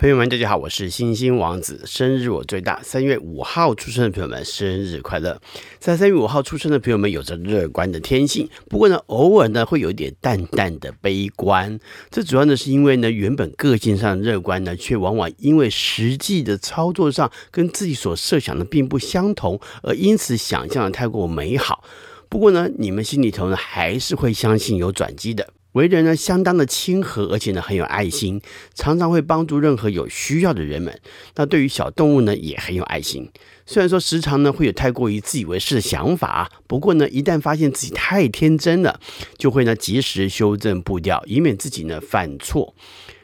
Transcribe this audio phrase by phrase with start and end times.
[0.00, 5.38] 朋友们，大家好，我是星星王子，生日我最大，三月五号出生的朋友们，生日快乐！
[5.78, 11.78] 在三月五号出生的朋友们有着乐观的天性，不过呢，偶尔呢会有一点淡淡的悲观。
[12.10, 21.84] 这主要呢是因为呢，原本个性上的乐观呢，却往往因为实际的操作上跟自己所设想的并不相同，而因此想象的太过美好。
[22.30, 25.46] 不过呢，你们心里头呢还是会相信有转机的。
[25.72, 28.40] 为人呢，相当的亲和，而且呢很有爱心，
[28.74, 31.00] 常常会帮助任何有需要的人们。
[31.36, 33.30] 那对于小动物呢，也很有爱心。
[33.66, 38.98] 虽然说时常呢会有太过于自以为是的想法，不过呢，一旦发现自己太天真了，
[39.38, 42.74] 就会呢及时修正步调，以免自己呢犯错。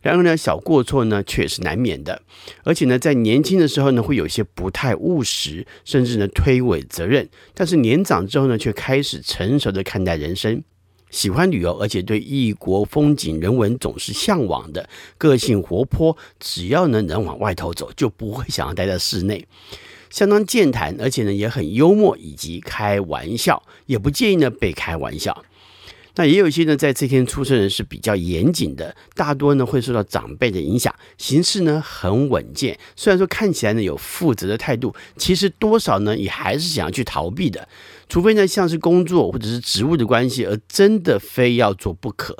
[0.00, 2.22] 然而呢，小过错呢却是难免的，
[2.64, 7.28] 而且呢，在年轻的时候呢，会有些不太务实，甚至呢推诿责任。
[7.52, 10.64] 但是年长之后呢，却开始成熟的看待人生。
[11.10, 14.88] 喜欢旅游，而且对异国风景、人文总是向往的，
[15.18, 19.46] 个性活泼，只要呢能往外头走，就不会想要待在室内。
[20.08, 25.44] 相当健谈，而且呢也很幽默，以及开玩笑，也不介意呢被开玩笑。
[26.16, 32.78] 那也有一些呢，在这天出生人是比较严谨的，大多呢会受到长辈的影响，行事呢很稳健。
[32.96, 37.68] 虽然说看起来呢有负责的态度，其实多少呢也还是想要去逃避的，
[38.08, 42.36] 除非呢像是工作或者是职务的关系，而真的非要做不可。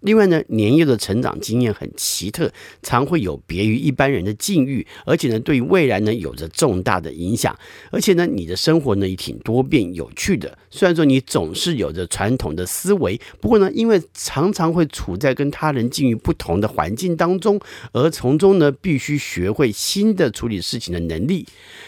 [0.00, 2.50] 另外呢，年幼的成长经验很奇特，
[2.82, 7.56] 常会有别于一般人的境遇，而且呢，对于未来呢有着重大的影响。
[7.90, 10.56] 而且呢，你的生活呢也挺多变有趣的。
[10.70, 17.60] 虽然说你总是有着传统的思维，不过呢，因为常常会处在跟他人境遇不同的环境当中，
[17.92, 21.46] 而从中呢必须学会新的处理事情的能力。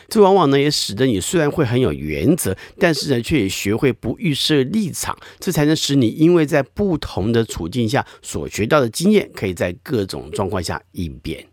[0.08, 8.01] 这往往呢也使得你虽然会很有原则，但是呢却也学会不预设立场，这才能使你因为在不同的处境下。
[8.22, 11.46] 所学到的经验，可以在各种状况下应变。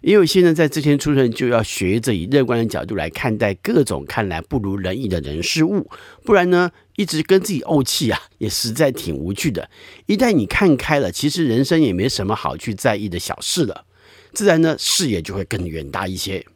[0.00, 5.90] 也有些人在这天出生，就要学着以乐观的角度来看待各种看来不如人意的人事物，
[6.24, 9.68] 不然呢，一直跟自己怄气啊，也实在挺无趣的。
[10.06, 13.86] 一旦你看开了，其实人生也没什么好去在意的小事了，
[14.32, 16.46] 自然呢，视野就会更远大一些。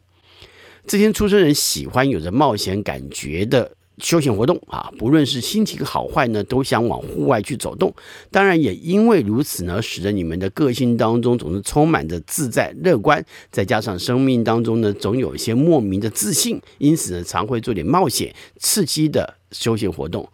[0.87, 3.75] 这天出生人喜欢有着冒险感觉的。
[3.99, 7.93] 休闲活动啊，不论是心情好坏呢，都想往户外去走动。
[8.31, 20.27] 当然，也因为如此呢，使得你们的个性当中总是充满着自在乐观，再加上生命当中呢，总有一些莫名的自信，因此呢，常会做点冒险、刺激的休闲活动。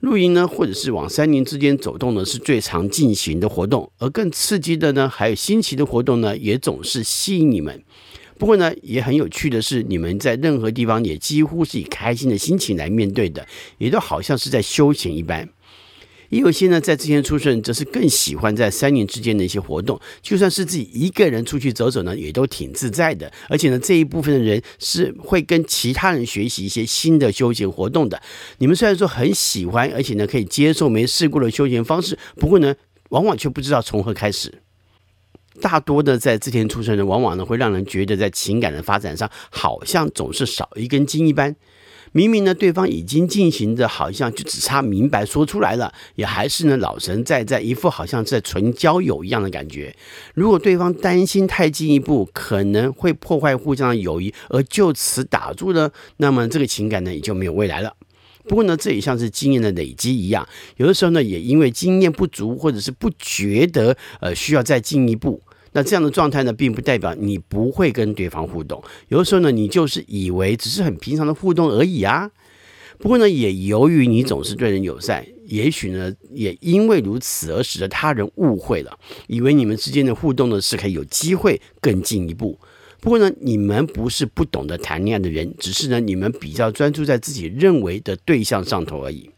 [0.00, 3.90] 露营呢，或者是往山林之间走动呢，是最常进行的活动。
[3.98, 7.82] 而更刺激的呢，还有新奇的活动呢，也总是吸引你们。
[8.38, 13.46] 不过呢，也很有趣的是，你们在任何地方也几乎是以开心的心情来面对的，
[13.78, 15.48] 也都好像是在休闲一般。
[16.30, 23.30] 也有些呢，在之前出生，则是更喜欢在山林之间的一些活动，就算是自己一个人出去走走呢，也都挺自在的。
[23.48, 28.20] 而且呢，这一部分的人是会跟其他人学习一些新的休闲活动的。
[28.58, 32.74] 你们虽然说很喜欢，而且呢可以接受没试过的休闲方式，不过呢，
[33.10, 34.63] 往往却不知道从何开始。
[35.60, 41.54] 大多的在之前出生的，往往呢会让人觉得在情感的发展上，好像总是少一根筋一般。
[42.12, 49.96] 明明呢对方已经进行的，好像就只差明白说出来了，也还是呢老神在在，一副好像在纯交友一样的感觉。
[50.34, 57.96] 如果对方担心太进一步，可能会破坏互相的友谊，而就此打住了，那么这个情感呢也就没有未来了。
[58.46, 65.40] 不过呢，这也像是经验的累积一样，有的时候呢也因为经验不足，或者是不觉得呃需要再进一步。
[65.74, 68.82] 那这样的状态呢，并不代表你不会跟对方互动。
[69.08, 72.30] 有的时候呢，你就是以为只是很平常的互动而已啊。
[72.98, 78.96] 不过呢，也由于你总是对人友善，也许呢，也因为如此而使得他人误会了，
[79.26, 82.56] 以为你们之间的互动呢是可以有机会更进一步。
[83.00, 89.28] 不过呢，你们不是不懂得谈恋爱的人，只是呢，你们比较专注在自己认为的对象上头而已。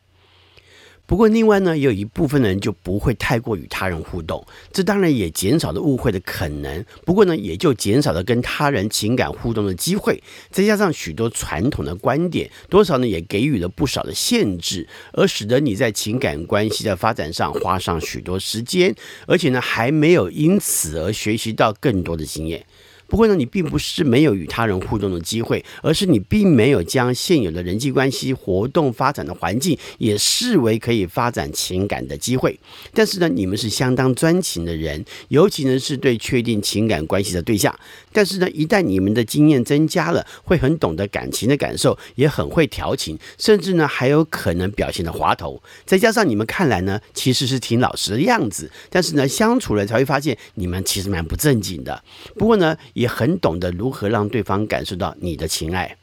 [1.07, 6.85] 不过，另外呢，也有一部分的人就不会太过与他人互动，这当然也减少了误会的可能。
[7.05, 10.21] 不过呢，也就减少了跟他人情感互动的机会。
[10.51, 18.93] 再加上许多传统的观点，多少呢也给予了不少的限制，而使得你在情感关系的发展上花上许多时间，
[19.29, 22.67] 而且呢还没有因此而学习到更多的经验。
[23.09, 32.59] 不过呢，你并不是没有与他人互动的机会，而是你并没有将现有的人际关系、活动发展的环境也视为可以发展情感的机会。
[32.93, 37.75] 但是呢，你们是相当专情的人，尤其呢是对确定情感关系的对象。
[38.13, 45.63] 但是呢，一旦你们的经验增加了，会很懂得感情的感受，也很会调情，甚至呢还有可能表现得滑头。
[45.85, 52.03] 再加上你们看来呢其实是挺老实的样子，但是呢相处了才会发现你们其实蛮不正经的。
[52.37, 55.97] 不过呢也很懂得如何让对方感受到你的情爱。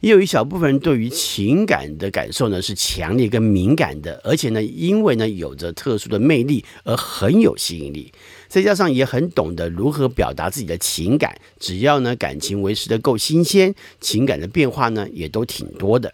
[0.00, 8.12] 也有一小部分人对于情感的感受呢是强烈跟敏感的，而且呢因为呢有着特殊的魅力而很有吸引力。
[8.48, 16.12] 再加上也很懂得如何表达自己的情感，只要呢感情维持的够新鲜，情感的变化呢也都挺多的。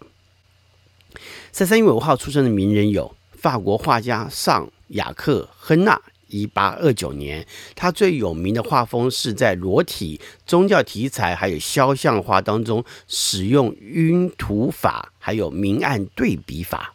[1.49, 7.45] 在三月五号出生的名人有法国画家尚雅克亨纳，一八二九年，
[7.75, 16.93] 他最有名的画风是在裸体、宗教题材还有肖像画当中使用晕涂法，还有明暗对比法。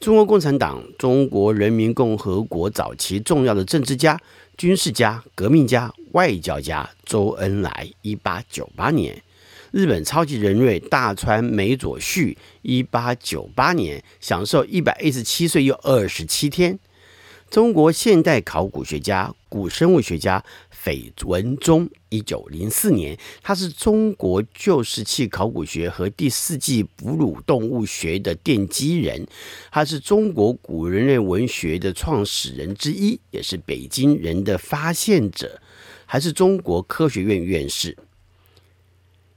[0.00, 4.20] 中国共产党、中国人民共和国早期重要的政治家。
[4.56, 9.14] 军事家、革命家、外交家周恩来，一八九八年；
[9.70, 16.76] 日本超级人瑞大川美佐旭，一八九八年，享寿一百一十七岁又二十七天。
[17.50, 29.26] 中国现代考古学家、古生物学家斐文忠，一九零四年，他是中国旧石器考古学和第四纪哺乳动物学的奠基人，
[29.70, 35.62] 他是中国古人类文学的创始人之一，也是北京人的发现者，
[36.04, 37.96] 还是中国科学院院士。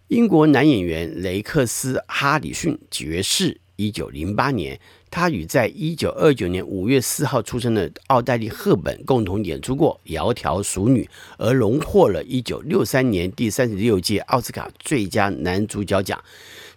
[0.09, 4.79] 英国男演员雷克斯·哈里逊爵士，一九零八年。
[5.13, 11.03] 他与在一九二九年五月四号出生的奥黛丽·赫本共同演出过《窈窕淑女》，
[11.37, 16.23] 而荣获了一九六三年第三十六届奥斯卡最佳男主角奖。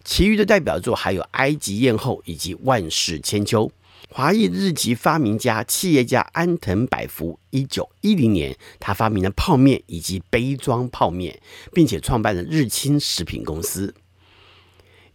[0.02, 3.68] 其余的代表作还有《埃及艳后》以及《万世千秋》。
[4.10, 11.40] 华裔日籍发明家、企业家安藤百福，一九一零年，他发明了泡面以及杯装泡面，
[11.72, 13.94] 并且创办了日清食品公司。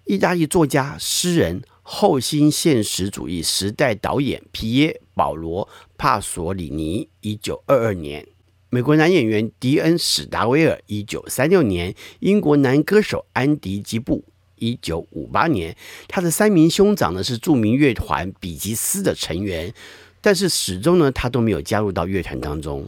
[0.06, 1.62] 意大利作家、诗人。
[1.92, 5.66] 后新现实主义时代导演皮耶·保罗·
[5.98, 8.24] 帕索里尼，一九二二年；
[8.70, 14.24] 美国男演员迪恩·史达威尔，一九三六年；英国男歌手安迪·吉布，
[14.58, 15.76] 一九五八年。
[16.08, 19.74] 他的三名兄长呢是著名乐团比吉斯的成员，
[20.22, 22.88] 但是始终呢他都没有加入到乐团当中。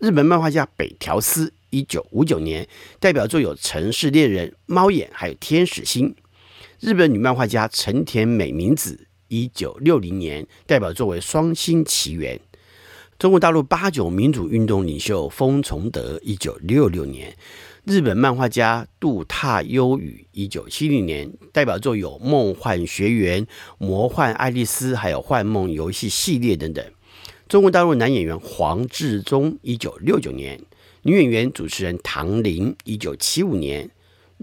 [0.00, 2.68] 日本漫画家北条司，一九五九年，
[2.98, 6.08] 代表作有《城市猎人》、《猫眼》还有《天使心》。
[6.82, 12.36] 日本女漫画家成田美名子，一九六零年，代表作为《双星奇缘》。
[13.20, 17.36] 中国大陆八九民主运动领袖封崇德，一九六六年。
[17.84, 23.46] 日本漫画家渡濑悠宇，一九七零年，代表作有《梦幻学园》
[23.78, 26.84] 《魔幻爱丽丝》还有《幻梦游戏》系列等等。
[27.48, 30.60] 中国大陆男演员黄志忠，一九六九年。
[31.02, 33.88] 女演员、主持人唐玲，一九七五年。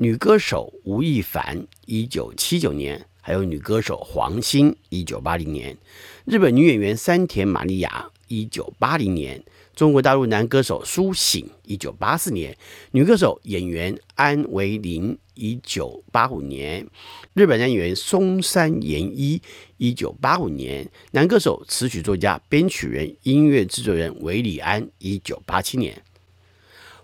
[0.01, 5.75] 女歌手吴亦凡，一九七九年；还有女歌手黄欣，一九八零年；
[6.23, 9.41] 日本女演员山田玛利亚，一九八零年；
[9.75, 12.53] 中国大陆男歌手苏醒，一九八四年；
[12.91, 16.85] 女歌手演员安维林，一九八五年；
[17.33, 19.41] 日本男演员松山研一，
[19.75, 26.01] 一九八五年；男歌手、词曲作家、编曲人、音乐制作人韦礼安，一九八七年。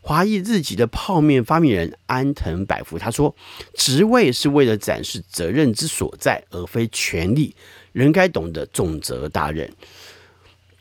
[0.07, 3.35] 华裔日籍的泡面发明人安藤百福他说
[3.73, 7.55] ：“职位是为了展示责任之所在，而非权力。
[7.91, 9.67] 人该懂得重责大任。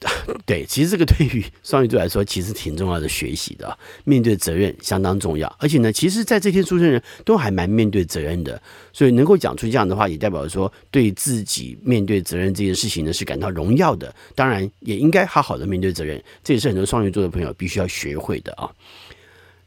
[0.44, 3.78] ”对，其实这个对于双鱼座来说，其实挺重要的学习的。
[4.04, 8.60] 面对责任相当重要，而且呢，其实在这天出生人都还蛮面对责任的，
[8.92, 14.14] 所以能够讲出这样的话，也代表说对自己面对责任这件事情呢是感到荣耀的。
[14.34, 18.70] 当然，也应该好好的面对责任，这也是很多双鱼座的朋友必须要学会的啊。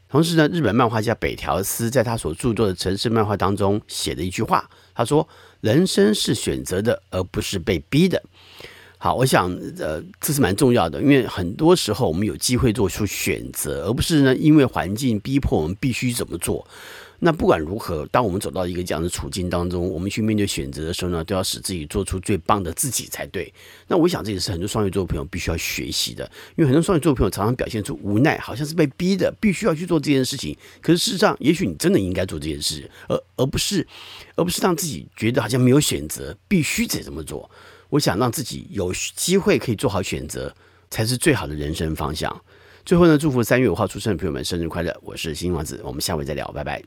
[0.08, 5.28] 同时呢，日本漫画家北条司在他所著作的城市漫画当中写的一句话，他说
[5.60, 8.22] ：“人生是选择的，而不是被逼的。”
[9.00, 16.66] 好，我想呃，这是蛮重要的，因为很多时候我们有机会做出选择，而不是呢因为环境逼迫我们必须怎么做。
[17.20, 23.52] 那不管如何，当我们走到一个这样的处境当中，我们去面对选择的时候呢，都要使自己做出最棒的自己才对。
[23.88, 30.56] 那我想这也是很多双鱼座朋友必须要学习的，因为很多双鱼座朋友常常表现出无奈，好像是被逼的，必须要去做这件事情。
[30.80, 33.84] 可是事实上，也许你真的应该做这件事，而而不是，
[34.36, 37.50] 而不是让自己觉得好像没有选择，必须得这么做。
[37.90, 40.54] 我想让自己有机会可以做好选择，
[40.90, 42.42] 才是最好的人生方向。
[42.84, 44.96] 最后呢，祝福三月五号出生的朋友们生日快乐！
[45.02, 46.82] 我是新王子，我们下回再聊，拜拜。